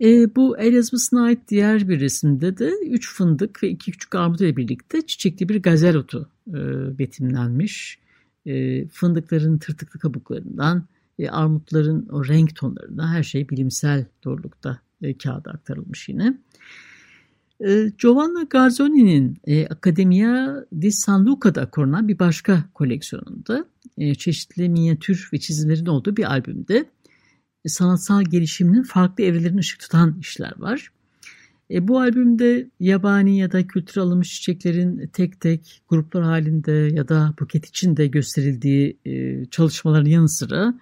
E, 0.00 0.36
bu 0.36 0.58
el 0.58 0.72
yazmasına 0.72 1.22
ait 1.22 1.48
diğer 1.48 1.88
bir 1.88 2.00
resimde 2.00 2.58
de 2.58 2.72
üç 2.86 3.14
fındık 3.14 3.62
ve 3.62 3.68
iki 3.68 3.92
küçük 3.92 4.14
armut 4.14 4.40
ile 4.40 4.56
birlikte 4.56 5.06
çiçekli 5.06 5.48
bir 5.48 5.62
gazel 5.62 5.96
otu 5.96 6.28
e, 6.48 6.58
betimlenmiş. 6.98 7.98
E, 8.46 8.86
fındıkların 8.88 9.58
tırtıklı 9.58 10.00
kabuklarından, 10.00 10.84
e, 11.18 11.28
armutların 11.28 12.08
o 12.12 12.28
renk 12.28 12.56
tonlarından 12.56 13.08
her 13.08 13.22
şey 13.22 13.48
bilimsel 13.48 14.06
doğrulukta 14.24 14.80
e, 15.02 15.18
kağıda 15.18 15.50
aktarılmış 15.50 16.08
yine. 16.08 16.38
E, 17.60 17.92
Giovanna 17.98 18.42
Garzoni'nin 18.42 19.38
e, 19.46 19.66
Accademia 19.66 20.64
di 20.80 20.92
San 20.92 21.26
Luca'da 21.26 21.70
korunan 21.70 22.08
bir 22.08 22.18
başka 22.18 22.64
koleksiyonunda 22.74 23.64
e, 23.98 24.14
çeşitli 24.14 24.68
minyatür 24.68 25.28
ve 25.32 25.38
çizimlerin 25.38 25.86
olduğu 25.86 26.16
bir 26.16 26.32
albümde 26.32 26.84
sanatsal 27.68 28.22
gelişiminin 28.22 28.82
farklı 28.82 29.24
evrelerini 29.24 29.58
ışık 29.58 29.80
tutan 29.80 30.18
işler 30.20 30.52
var. 30.58 30.90
E, 31.70 31.88
bu 31.88 32.00
albümde 32.00 32.66
yabani 32.80 33.38
ya 33.38 33.52
da 33.52 33.66
kültür 33.66 34.00
alınmış 34.00 34.34
çiçeklerin 34.34 35.06
tek 35.12 35.40
tek 35.40 35.82
gruplar 35.88 36.24
halinde 36.24 36.72
ya 36.72 37.08
da 37.08 37.34
buket 37.40 37.66
içinde 37.66 38.06
gösterildiği 38.06 38.96
e, 39.06 39.44
çalışmaların 39.44 40.10
yanı 40.10 40.28
sıra 40.28 40.74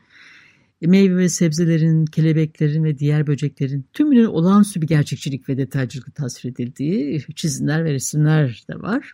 e, 0.82 0.86
meyve 0.86 1.16
ve 1.16 1.28
sebzelerin, 1.28 2.04
kelebeklerin 2.04 2.84
ve 2.84 2.98
diğer 2.98 3.26
böceklerin 3.26 3.86
tümünün 3.92 4.24
olağanüstü 4.24 4.82
bir 4.82 4.86
gerçekçilik 4.86 5.48
ve 5.48 5.56
detaycılık 5.56 6.14
tasvir 6.14 6.50
edildiği 6.50 7.24
çizimler 7.36 7.84
ve 7.84 7.92
resimler 7.92 8.64
de 8.70 8.80
var. 8.80 9.12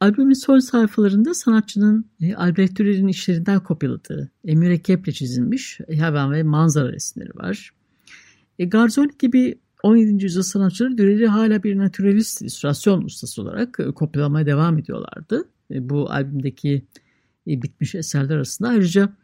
Albümün 0.00 0.32
son 0.32 0.58
sayfalarında 0.58 1.34
sanatçının 1.34 2.10
e, 2.20 2.34
Albrecht 2.34 2.78
Dürer'in 2.78 3.08
işlerinden 3.08 3.60
kopyaladığı 3.60 4.30
e, 4.44 4.54
mürekkeple 4.54 5.12
çizilmiş 5.12 5.80
hayvan 6.00 6.32
ve 6.32 6.42
manzara 6.42 6.92
resimleri 6.92 7.30
var. 7.34 7.70
E, 8.58 8.64
Garzoni 8.64 9.10
gibi 9.18 9.58
17. 9.82 10.24
yüzyıl 10.24 10.42
sanatçıları 10.42 10.98
Dürer'i 10.98 11.26
hala 11.26 11.62
bir 11.62 11.78
naturalist 11.78 12.42
illüstrasyon 12.42 13.02
ustası 13.02 13.42
olarak 13.42 13.80
e, 13.80 13.92
kopyalamaya 13.92 14.46
devam 14.46 14.78
ediyorlardı. 14.78 15.44
E, 15.70 15.88
bu 15.88 16.10
albümdeki 16.10 16.82
e, 17.46 17.62
bitmiş 17.62 17.94
eserler 17.94 18.36
arasında 18.36 18.68
ayrıca 18.68 19.16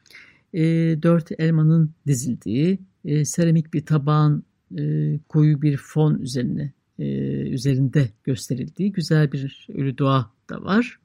e, 0.54 0.62
dört 1.02 1.40
elmanın 1.40 1.90
dizildiği, 2.06 2.78
e, 3.04 3.24
seramik 3.24 3.74
bir 3.74 3.86
tabağın 3.86 4.44
e, 4.78 5.18
koyu 5.28 5.62
bir 5.62 5.76
fon 5.76 6.18
üzerine 6.18 6.72
e, 6.98 7.04
üzerinde 7.48 8.08
gösterildiği 8.24 8.92
güzel 8.92 9.32
bir 9.32 9.66
ölü 9.74 9.98
doğa 9.98 10.30
da 10.50 10.64
var. 10.64 10.98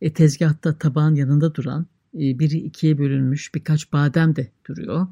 E, 0.00 0.12
tezgahta 0.12 0.78
tabağın 0.78 1.14
yanında 1.14 1.54
duran 1.54 1.86
e, 2.14 2.38
biri 2.38 2.58
ikiye 2.58 2.98
bölünmüş 2.98 3.54
birkaç 3.54 3.92
badem 3.92 4.36
de 4.36 4.48
duruyor. 4.68 5.06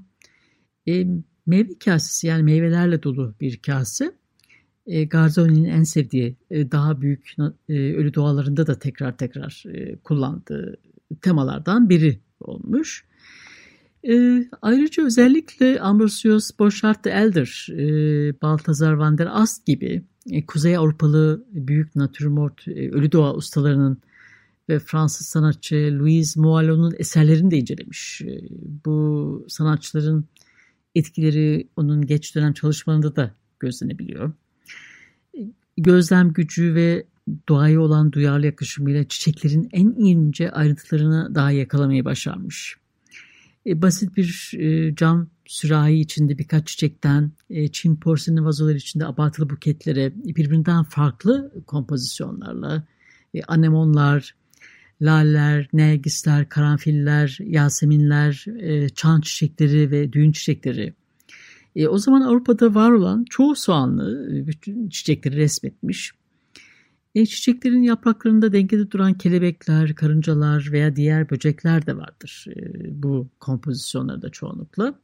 E, 0.88 1.06
meyve 1.46 1.78
kasesi 1.84 2.26
yani 2.26 2.42
meyvelerle 2.42 3.02
dolu 3.02 3.34
bir 3.40 3.56
kase. 3.56 4.12
E, 4.86 5.04
Garzoni'nin 5.04 5.64
en 5.64 5.82
sevdiği 5.82 6.36
e, 6.50 6.70
daha 6.70 7.00
büyük 7.00 7.34
e, 7.68 7.72
ölü 7.72 8.14
doğalarında 8.14 8.66
da 8.66 8.78
tekrar 8.78 9.16
tekrar 9.16 9.64
e, 9.74 9.96
kullandığı 9.96 10.76
temalardan 11.22 11.88
biri 11.88 12.18
olmuş. 12.40 13.07
E, 14.04 14.44
ayrıca 14.62 15.04
özellikle 15.04 15.80
Ambrosius 15.80 16.58
Borchardt 16.58 17.04
de 17.04 17.10
Elder, 17.10 17.66
e, 17.72 18.40
Baltazar 18.42 18.92
van 18.92 19.18
der 19.18 19.28
Ast 19.30 19.66
gibi 19.66 20.02
e, 20.30 20.46
Kuzey 20.46 20.76
Avrupalı 20.76 21.44
büyük 21.52 21.96
natürmort 21.96 22.68
e, 22.68 22.90
ölü 22.90 23.12
doğa 23.12 23.34
ustalarının 23.34 23.98
ve 24.68 24.78
Fransız 24.78 25.26
sanatçı 25.26 25.98
Louise 25.98 26.40
Moallon'un 26.40 26.94
eserlerini 26.98 27.50
de 27.50 27.56
incelemiş. 27.58 28.22
E, 28.22 28.40
bu 28.84 29.46
sanatçıların 29.48 30.24
etkileri 30.94 31.68
onun 31.76 32.06
geç 32.06 32.34
dönem 32.34 32.52
çalışmalarında 32.52 33.16
da 33.16 33.34
gözlenebiliyor. 33.60 34.32
E, 35.38 35.40
gözlem 35.76 36.32
gücü 36.32 36.74
ve 36.74 37.06
doğaya 37.48 37.80
olan 37.80 38.12
duyarlı 38.12 38.46
yakışımıyla 38.46 39.08
çiçeklerin 39.08 39.68
en 39.72 39.94
ince 39.96 40.50
ayrıntılarını 40.50 41.34
daha 41.34 41.50
yakalamayı 41.50 42.04
başarmış. 42.04 42.76
E, 43.68 43.82
basit 43.82 44.16
bir 44.16 44.52
e, 44.58 44.94
cam 44.94 45.30
sürahi 45.46 45.94
içinde 45.94 46.38
birkaç 46.38 46.66
çiçekten, 46.66 47.32
e, 47.50 47.68
Çin 47.68 47.96
porselen 47.96 48.44
vazolar 48.44 48.74
içinde 48.74 49.06
abartılı 49.06 49.50
buketlere, 49.50 50.12
birbirinden 50.14 50.82
farklı 50.82 51.52
kompozisyonlarla, 51.66 52.84
anemonlar, 53.48 54.34
laller, 55.02 55.68
nergisler, 55.72 56.48
karanfiller, 56.48 57.38
yaseminler, 57.40 58.44
çan 58.94 59.20
çiçekleri 59.20 59.90
ve 59.90 60.12
düğün 60.12 60.32
çiçekleri. 60.32 60.94
O 61.88 61.98
zaman 61.98 62.20
Avrupa'da 62.20 62.74
var 62.74 62.90
olan 62.90 63.24
çoğu 63.30 63.56
soğanlı 63.56 64.28
bütün 64.46 64.88
çiçekleri 64.88 65.36
resmetmiş. 65.36 66.12
E, 67.18 67.26
çiçeklerin 67.26 67.82
yapraklarında 67.82 68.52
dengede 68.52 68.90
duran 68.90 69.14
kelebekler, 69.14 69.94
karıncalar 69.94 70.68
veya 70.72 70.96
diğer 70.96 71.30
böcekler 71.30 71.86
de 71.86 71.96
vardır 71.96 72.44
e, 72.56 72.62
bu 73.02 73.28
kompozisyonlarda 73.40 74.30
çoğunlukla. 74.30 74.98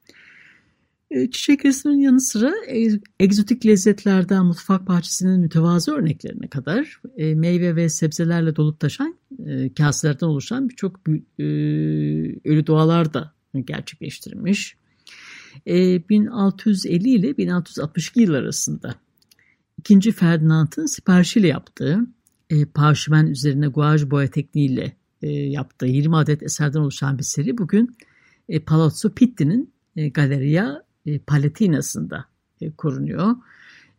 E, 1.11 1.30
çiçek 1.30 1.64
resminin 1.64 2.00
yanı 2.00 2.21
sıra 2.21 2.52
e, 2.68 2.88
egzotik 3.21 3.66
lezzetlerden 3.66 4.44
mutfak 4.44 4.88
bahçesinin 4.88 5.40
mütevazı 5.40 5.92
örneklerine 5.92 6.49
kadar 6.49 7.00
e, 7.16 7.35
meyve 7.35 7.76
ve 7.76 7.88
sebzelerle 7.88 8.56
dolup 8.56 8.80
taşan 8.80 9.16
e, 9.47 9.75
kaselerden 9.75 10.26
oluşan 10.26 10.68
birçok 10.68 11.00
e, 11.38 11.44
ölü 12.44 12.66
doğalar 12.66 13.14
da 13.14 13.33
gerçekleştirilmiş. 13.64 14.76
E, 15.66 16.09
1650 16.09 17.09
ile 17.09 17.37
1662 17.37 18.21
yıl 18.21 18.35
arasında 18.35 19.03
2. 19.90 20.12
Ferdinand'ın 20.12 20.86
siparişiyle 20.86 21.48
yaptığı 21.48 22.00
e, 22.50 22.64
parşömen 22.64 23.26
üzerine 23.26 23.66
guaj 23.66 24.10
boya 24.10 24.30
tekniğiyle 24.30 24.96
e, 25.22 25.30
yaptığı 25.30 25.86
20 25.86 26.16
adet 26.16 26.42
eserden 26.42 26.78
oluşan 26.78 27.18
bir 27.18 27.22
seri 27.22 27.58
bugün 27.58 27.96
e, 28.48 28.60
Palazzo 28.60 29.10
Pitti'nin 29.10 29.72
e, 29.96 30.08
Galleria 30.08 30.82
e, 31.06 31.18
Palatina'sında 31.18 32.24
e, 32.60 32.70
korunuyor. 32.70 33.36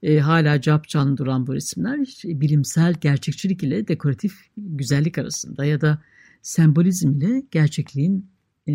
E, 0.03 0.19
hala 0.19 0.61
cap 0.61 0.87
canlı 0.87 1.17
duran 1.17 1.47
bu 1.47 1.53
resimler 1.53 1.99
e, 2.25 2.41
bilimsel 2.41 2.93
gerçekçilik 2.93 3.63
ile 3.63 3.87
dekoratif 3.87 4.33
güzellik 4.57 5.17
arasında 5.17 5.65
ya 5.65 5.81
da 5.81 6.01
sembolizm 6.41 7.11
ile 7.11 7.43
gerçekliğin 7.51 8.29
e, 8.67 8.73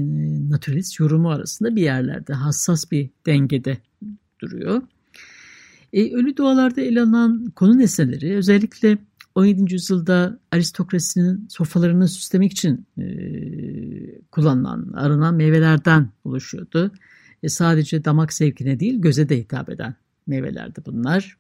naturalist 0.51 1.01
yorumu 1.01 1.31
arasında 1.31 1.77
bir 1.77 1.83
yerlerde 1.83 2.33
hassas 2.33 2.91
bir 2.91 3.11
dengede 3.27 3.79
duruyor. 4.41 4.83
E, 5.93 6.15
ölü 6.15 6.37
dualarda 6.37 6.81
ele 6.81 7.01
alınan 7.01 7.53
konu 7.57 7.79
nesneleri 7.79 8.37
özellikle 8.37 8.99
17. 9.35 9.75
yüzyılda 9.75 10.39
aristokrasinin 10.53 11.47
sofralarını 11.49 12.09
süslemek 12.09 12.53
için 12.53 12.87
e, 12.99 13.05
kullanılan, 14.31 14.93
aranan 14.95 15.35
meyvelerden 15.35 16.11
oluşuyordu. 16.25 16.93
E, 17.43 17.49
sadece 17.49 18.05
damak 18.05 18.33
zevkine 18.33 18.81
değil 18.81 19.01
göze 19.01 19.29
de 19.29 19.39
hitap 19.39 19.71
eden 19.71 19.95
meyvelerdi 20.27 20.81
bunlar. 20.87 21.37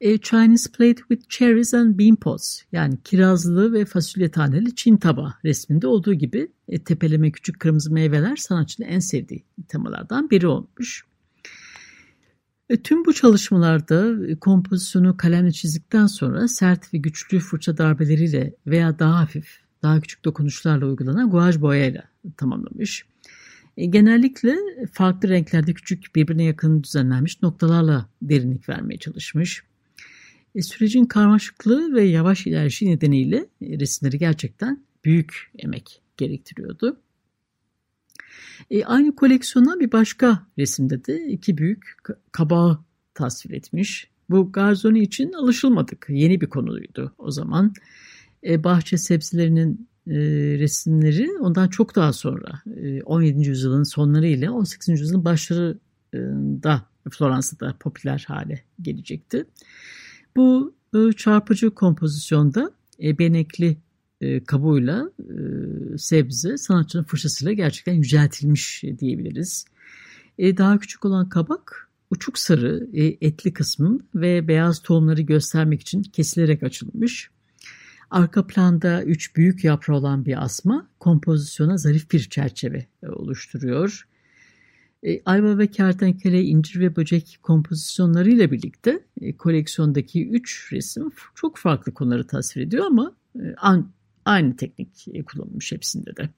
E, 0.00 0.18
Chinese 0.18 0.70
plate 0.70 1.02
with 1.08 1.28
cherries 1.28 1.74
and 1.74 1.98
bean 1.98 2.16
pods 2.16 2.62
yani 2.72 2.98
kirazlı 3.04 3.72
ve 3.72 3.84
fasulye 3.84 4.30
taneli 4.30 4.74
Çin 4.74 4.96
tabağı 4.96 5.34
resminde 5.44 5.86
olduğu 5.86 6.14
gibi 6.14 6.48
e, 6.68 6.78
tepeleme 6.84 7.30
küçük 7.30 7.60
kırmızı 7.60 7.92
meyveler 7.92 8.36
sanatçının 8.36 8.88
en 8.88 8.98
sevdiği 8.98 9.44
temalardan 9.68 10.30
biri 10.30 10.46
olmuş. 10.46 11.04
E, 12.68 12.76
tüm 12.82 13.04
bu 13.04 13.12
çalışmalarda 13.12 14.26
e, 14.26 14.36
kompozisyonu 14.36 15.16
kalemle 15.16 15.52
çizdikten 15.52 16.06
sonra 16.06 16.48
sert 16.48 16.94
ve 16.94 16.98
güçlü 16.98 17.38
fırça 17.38 17.78
darbeleriyle 17.78 18.54
veya 18.66 18.98
daha 18.98 19.20
hafif, 19.20 19.60
daha 19.82 20.00
küçük 20.00 20.24
dokunuşlarla 20.24 20.86
uygulanan 20.86 21.30
guaj 21.30 21.60
boyayla 21.60 22.02
tamamlamış. 22.36 23.06
E, 23.76 23.86
genellikle 23.86 24.56
farklı 24.92 25.28
renklerde 25.28 25.74
küçük 25.74 26.14
birbirine 26.14 26.44
yakın 26.44 26.82
düzenlenmiş 26.82 27.42
noktalarla 27.42 28.08
derinlik 28.22 28.68
vermeye 28.68 28.98
çalışmış. 28.98 29.62
Sürecin 30.60 31.04
karmaşıklığı 31.04 31.94
ve 31.94 32.04
yavaş 32.04 32.46
ilerleyişi 32.46 32.90
nedeniyle 32.90 33.46
resimleri 33.62 34.18
gerçekten 34.18 34.84
büyük 35.04 35.50
emek 35.58 36.00
gerektiriyordu. 36.16 37.03
E, 38.70 38.84
aynı 38.84 39.16
koleksiyona 39.16 39.80
bir 39.80 39.92
başka 39.92 40.46
resimde 40.58 41.04
de 41.04 41.26
iki 41.26 41.58
büyük 41.58 41.96
kabağı 42.32 42.78
tasvir 43.14 43.54
etmiş. 43.54 44.08
Bu 44.30 44.52
Garzoni 44.52 45.00
için 45.00 45.32
alışılmadık. 45.32 46.06
Yeni 46.08 46.40
bir 46.40 46.46
konuydu 46.46 47.14
o 47.18 47.30
zaman. 47.30 47.72
E, 48.44 48.64
bahçe 48.64 48.98
sebzelerinin 48.98 49.88
e, 50.06 50.14
resimleri 50.58 51.30
ondan 51.40 51.68
çok 51.68 51.96
daha 51.96 52.12
sonra 52.12 52.62
e, 52.76 53.02
17. 53.02 53.48
yüzyılın 53.48 53.82
sonları 53.82 54.26
ile 54.26 54.50
18. 54.50 54.88
yüzyılın 54.88 55.24
başlarında 55.24 56.86
Floransa'da 57.10 57.74
popüler 57.80 58.24
hale 58.28 58.62
gelecekti. 58.82 59.44
Bu 60.36 60.74
e, 60.94 61.12
çarpıcı 61.12 61.70
kompozisyonda 61.70 62.70
e, 63.02 63.18
benekli 63.18 63.76
e, 64.20 64.44
kabuğuyla 64.44 65.10
e, 65.18 65.98
sebze 65.98 66.56
sanatçının 66.56 67.02
fırçasıyla 67.02 67.52
gerçekten 67.52 67.92
yüceltilmiş 67.92 68.82
diyebiliriz. 68.98 69.64
E, 70.38 70.56
daha 70.56 70.78
küçük 70.78 71.04
olan 71.04 71.28
kabak 71.28 71.88
uçuk 72.10 72.38
sarı 72.38 72.88
etli 73.20 73.52
kısmı 73.52 73.98
ve 74.14 74.48
beyaz 74.48 74.82
tohumları 74.82 75.22
göstermek 75.22 75.80
için 75.80 76.02
kesilerek 76.02 76.62
açılmış. 76.62 77.30
Arka 78.10 78.46
planda 78.46 79.04
üç 79.04 79.36
büyük 79.36 79.64
yaprağı 79.64 79.96
olan 79.96 80.26
bir 80.26 80.44
asma 80.44 80.88
kompozisyona 81.00 81.76
zarif 81.76 82.10
bir 82.10 82.20
çerçeve 82.20 82.86
oluşturuyor. 83.06 84.08
Ayva 85.24 85.58
ve 85.58 85.66
kertenkele, 85.66 86.42
incir 86.42 86.80
ve 86.80 86.96
böcek 86.96 87.38
kompozisyonlarıyla 87.42 88.50
birlikte 88.50 89.00
koleksiyondaki 89.38 90.28
üç 90.28 90.72
resim 90.72 91.10
çok 91.34 91.58
farklı 91.58 91.94
konuları 91.94 92.26
tasvir 92.26 92.62
ediyor 92.62 92.86
ama 92.86 93.16
an, 93.56 93.92
aynı 94.24 94.56
teknik 94.56 95.06
kullanılmış 95.26 95.72
hepsinde 95.72 96.16
de. 96.16 96.28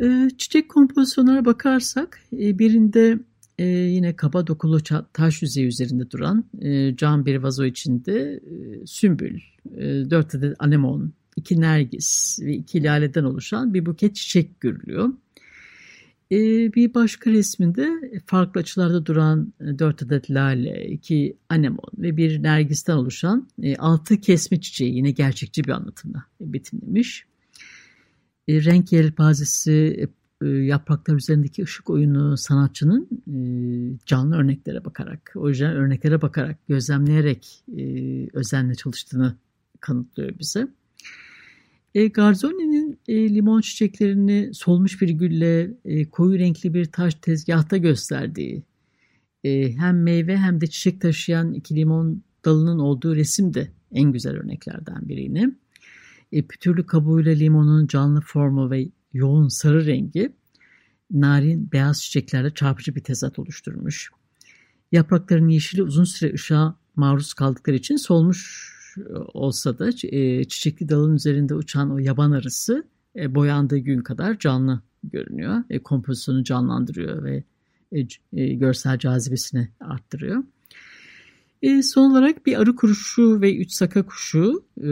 E, 0.00 0.30
çiçek 0.38 0.68
kompozisyonlara 0.68 1.44
bakarsak 1.44 2.22
e, 2.32 2.58
birinde 2.58 3.18
e, 3.58 3.64
yine 3.66 4.16
kaba 4.16 4.46
dokulu 4.46 4.78
taş 5.12 5.42
yüzeyi 5.42 5.66
üzerinde 5.66 6.10
duran 6.10 6.44
e, 6.60 6.96
cam 6.96 7.26
bir 7.26 7.36
vazo 7.36 7.64
içinde 7.64 8.40
sümbül, 8.86 9.40
dört 10.10 10.34
adet 10.34 10.56
anemon, 10.58 11.12
iki 11.36 11.60
nergis 11.60 12.38
ve 12.42 12.54
iki 12.54 12.84
laleden 12.84 13.24
oluşan 13.24 13.74
bir 13.74 13.86
buket 13.86 14.16
çiçek 14.16 14.60
görülüyor. 14.60 15.08
E, 16.32 16.36
bir 16.72 16.94
başka 16.94 17.30
resminde 17.30 18.12
farklı 18.26 18.60
açılarda 18.60 19.06
duran 19.06 19.52
e, 19.60 19.78
dört 19.78 20.02
adet 20.02 20.30
lale, 20.30 20.88
iki 20.88 21.36
anemon 21.48 21.90
ve 21.98 22.16
bir 22.16 22.42
nergisten 22.42 22.96
oluşan 22.96 23.48
e, 23.62 23.76
altı 23.76 24.20
kesme 24.20 24.60
çiçeği 24.60 24.96
yine 24.96 25.10
gerçekçi 25.10 25.64
bir 25.64 25.70
anlatımla 25.70 26.24
betimlemiş. 26.40 27.24
E, 28.48 28.64
renk 28.64 28.92
yelpazesi, 28.92 30.08
e, 30.42 30.48
yapraklar 30.48 31.14
üzerindeki 31.14 31.62
ışık 31.62 31.90
oyunu 31.90 32.36
sanatçının 32.36 33.08
e, 33.28 33.36
canlı 34.06 34.36
örneklere 34.36 34.84
bakarak, 34.84 35.32
orijinal 35.34 35.70
örneklere 35.72 36.22
bakarak, 36.22 36.68
gözlemleyerek 36.68 37.64
e, 37.78 37.84
özenle 38.32 38.74
çalıştığını 38.74 39.36
kanıtlıyor 39.80 40.38
bize. 40.38 40.68
E, 41.94 42.08
Garzoni'nin 42.08 43.00
e, 43.08 43.34
limon 43.34 43.60
çiçeklerini 43.60 44.50
solmuş 44.54 45.02
bir 45.02 45.08
gülle 45.08 45.74
e, 45.84 46.10
koyu 46.10 46.38
renkli 46.38 46.74
bir 46.74 46.84
taş 46.84 47.14
tezgahta 47.14 47.76
gösterdiği, 47.76 48.62
e, 49.44 49.72
hem 49.72 50.02
meyve 50.02 50.36
hem 50.36 50.60
de 50.60 50.66
çiçek 50.66 51.00
taşıyan 51.00 51.52
iki 51.54 51.76
limon 51.76 52.22
dalının 52.44 52.78
olduğu 52.78 53.16
resim 53.16 53.54
de 53.54 53.70
en 53.92 54.12
güzel 54.12 54.32
örneklerden 54.32 55.08
biriydi. 55.08 55.50
E, 56.32 56.42
pütürlü 56.42 56.86
kabuğuyla 56.86 57.32
limonun 57.32 57.86
canlı 57.86 58.20
formu 58.20 58.70
ve 58.70 58.88
yoğun 59.12 59.48
sarı 59.48 59.86
rengi 59.86 60.32
narin 61.10 61.72
beyaz 61.72 62.02
çiçeklerle 62.02 62.50
çarpıcı 62.50 62.94
bir 62.94 63.04
tezat 63.04 63.38
oluşturmuş. 63.38 64.10
Yaprakların 64.92 65.48
yeşili 65.48 65.82
uzun 65.82 66.04
süre 66.04 66.34
ışığa 66.34 66.76
maruz 66.96 67.34
kaldıkları 67.34 67.76
için 67.76 67.96
solmuş 67.96 68.72
olsa 69.34 69.78
da 69.78 69.90
e, 70.02 70.44
çiçekli 70.44 70.88
dalın 70.88 71.14
üzerinde 71.14 71.54
uçan 71.54 71.92
o 71.92 71.98
yaban 71.98 72.30
arısı 72.30 72.84
e, 73.16 73.34
boyandığı 73.34 73.78
gün 73.78 74.00
kadar 74.00 74.38
canlı 74.38 74.80
görünüyor. 75.04 75.62
E, 75.70 75.78
kompozisyonu 75.78 76.44
canlandırıyor 76.44 77.24
ve 77.24 77.44
görsel 78.32 78.98
cazibesini 78.98 79.68
arttırıyor. 79.80 80.44
E, 81.62 81.82
son 81.82 82.10
olarak 82.10 82.46
bir 82.46 82.60
arı 82.60 82.76
kuruşu 82.76 83.40
ve 83.40 83.56
üç 83.56 83.72
saka 83.72 84.06
kuşu 84.06 84.64
e, 84.78 84.88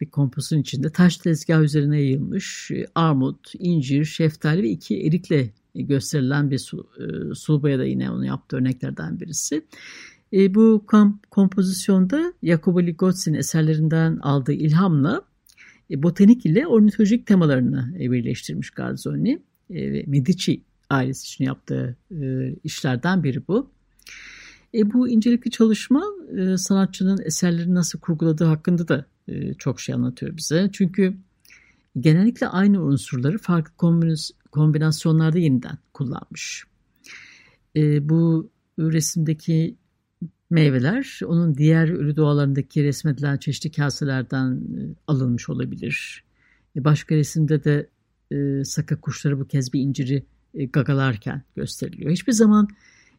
bir 0.00 0.10
kompozisyon 0.10 0.60
içinde 0.60 0.90
taş 0.90 1.16
tezgah 1.16 1.60
üzerine 1.62 2.00
yayılmış 2.00 2.70
e, 2.70 2.86
armut, 2.94 3.52
incir, 3.58 4.04
şeftali 4.04 4.62
ve 4.62 4.68
iki 4.68 5.06
erikle 5.06 5.50
gösterilen 5.74 6.50
bir 6.50 6.58
su, 6.58 6.86
e, 6.98 7.34
sulbaya 7.34 7.78
da 7.78 7.84
yine 7.84 8.10
onu 8.10 8.26
yaptığı 8.26 8.56
örneklerden 8.56 9.20
birisi. 9.20 9.62
E, 10.32 10.54
bu 10.54 10.84
kom 10.86 11.20
kompozisyonda 11.30 12.32
Jacopo 12.42 12.82
Ligozzi'nin 12.82 13.38
eserlerinden 13.38 14.16
aldığı 14.16 14.52
ilhamla 14.52 15.22
e, 15.90 16.02
botanik 16.02 16.46
ile 16.46 16.66
ornitolojik 16.66 17.26
temalarını 17.26 17.94
e, 18.00 18.10
birleştirmiş 18.10 18.70
Garzoni 18.70 19.42
e, 19.70 19.92
ve 19.92 20.04
Medici 20.06 20.62
ailesi 20.90 21.26
için 21.26 21.44
yaptığı 21.44 21.96
e, 22.10 22.52
işlerden 22.64 23.24
biri 23.24 23.48
bu. 23.48 23.70
E, 24.74 24.92
bu 24.92 25.08
incelikli 25.08 25.50
çalışma 25.50 26.04
e, 26.38 26.56
sanatçının 26.56 27.18
eserlerini 27.24 27.74
nasıl 27.74 28.00
kurguladığı 28.00 28.44
hakkında 28.44 28.88
da 28.88 29.06
e, 29.28 29.54
çok 29.54 29.80
şey 29.80 29.94
anlatıyor 29.94 30.36
bize. 30.36 30.70
Çünkü 30.72 31.16
genellikle 32.00 32.48
aynı 32.48 32.82
unsurları 32.82 33.38
farklı 33.38 33.72
kombinasyonlarda 34.50 35.38
yeniden 35.38 35.78
kullanmış. 35.92 36.64
E, 37.76 38.08
bu 38.08 38.50
resimdeki 38.78 39.76
meyveler 40.52 41.20
onun 41.26 41.54
diğer 41.54 41.88
ölü 41.88 42.16
doğalarındaki 42.16 42.84
resmedilen 42.84 43.36
çeşitli 43.36 43.70
kaselerden 43.70 44.52
e, 44.52 44.80
alınmış 45.06 45.48
olabilir. 45.48 46.24
E, 46.76 46.84
başka 46.84 47.14
resimde 47.14 47.64
de 47.64 47.88
e, 48.32 48.64
saka 48.64 49.00
kuşları 49.00 49.40
bu 49.40 49.46
kez 49.48 49.72
bir 49.72 49.80
inciri 49.80 50.24
e, 50.54 50.64
gagalarken 50.64 51.42
gösteriliyor. 51.56 52.10
Hiçbir 52.10 52.32
zaman 52.32 52.68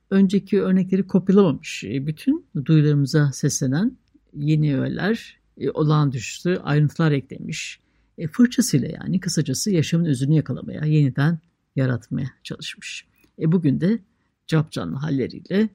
önceki 0.10 0.62
örnekleri 0.62 1.08
kopyalamamış. 1.08 1.84
E, 1.84 2.08
bütün 2.08 2.46
duyularımıza 2.66 3.32
seslenen 3.32 3.98
yeni 4.34 4.80
öğeler, 4.80 5.38
e, 5.58 5.72
olağanüstü 5.72 6.58
ayrıntılar 6.64 7.12
eklemiş. 7.12 7.80
E, 8.18 8.28
fırçasıyla 8.28 8.88
yani 8.88 9.20
kısacası 9.20 9.72
yaşamın 9.72 10.06
özünü 10.06 10.36
yakalamaya, 10.36 10.86
yeniden 10.86 11.40
yaratmaya 11.76 12.30
çalışmış. 12.44 13.06
E, 13.40 13.52
bugün 13.52 13.82
de 13.82 14.00
capcanlı 14.48 14.96
halleriyle 14.96 15.70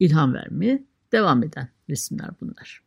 ilham 0.00 0.34
vermeye 0.34 0.84
devam 1.14 1.42
eden 1.42 1.68
resimler 1.90 2.30
bunlar. 2.40 2.82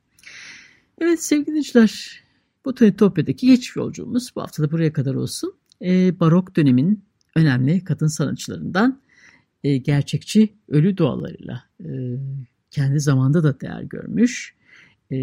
Evet 1.02 1.24
sevgili 1.24 1.48
dinleyiciler, 1.48 2.24
Botanitopya'daki 2.66 3.48
geçiş 3.48 3.76
yolculuğumuz 3.76 4.36
bu 4.36 4.42
hafta 4.42 4.64
da 4.64 4.72
buraya 4.72 4.94
kadar 4.94 5.16
olsun. 5.16 5.54
E, 5.82 6.20
barok 6.20 6.56
dönemin 6.56 7.04
önemli 7.36 7.84
kadın 7.84 8.08
sanatçılarından 8.08 9.02
e, 9.64 9.78
gerçekçi 9.78 10.54
ölü 10.68 10.98
doğalarıyla 10.98 11.64
e, 11.80 11.88
kendi 12.72 13.00
zamanda 13.00 13.44
da 13.44 13.60
değer 13.60 13.82
görmüş 13.82 14.56
e, 15.12 15.16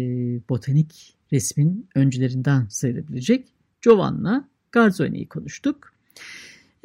botanik 0.49 1.17
resmin 1.33 1.89
öncülerinden 1.95 2.67
sayılabilecek 2.69 3.47
Giovanna 3.81 4.49
Garzoni'yi 4.71 5.27
konuştuk. 5.27 5.93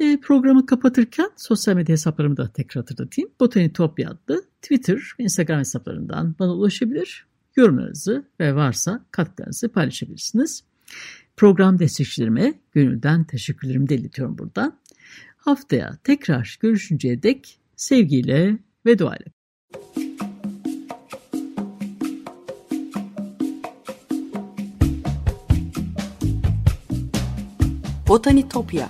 E, 0.01 0.17
programı 0.17 0.65
kapatırken 0.65 1.29
sosyal 1.35 1.75
medya 1.75 1.93
hesaplarımı 1.93 2.37
da 2.37 2.47
tekrar 2.53 2.81
hatırlatayım. 2.81 3.31
Botanitopya 3.39 4.09
adlı 4.09 4.43
Twitter 4.61 5.01
Instagram 5.17 5.59
hesaplarından 5.59 6.35
bana 6.39 6.53
ulaşabilir. 6.53 7.25
Yorumlarınızı 7.55 8.25
ve 8.39 8.55
varsa 8.55 9.05
katkılarınızı 9.11 9.69
paylaşabilirsiniz. 9.69 10.63
Program 11.37 11.79
destekçilerime 11.79 12.53
gönülden 12.71 13.23
teşekkürlerimi 13.23 13.89
de 13.89 13.95
iletiyorum 13.95 14.37
buradan. 14.37 14.79
Haftaya 15.37 15.97
tekrar 16.03 16.57
görüşünceye 16.61 17.23
dek 17.23 17.59
sevgiyle 17.75 18.57
ve 18.85 18.99
duayla. 18.99 19.25
Botanitopya 28.07 28.89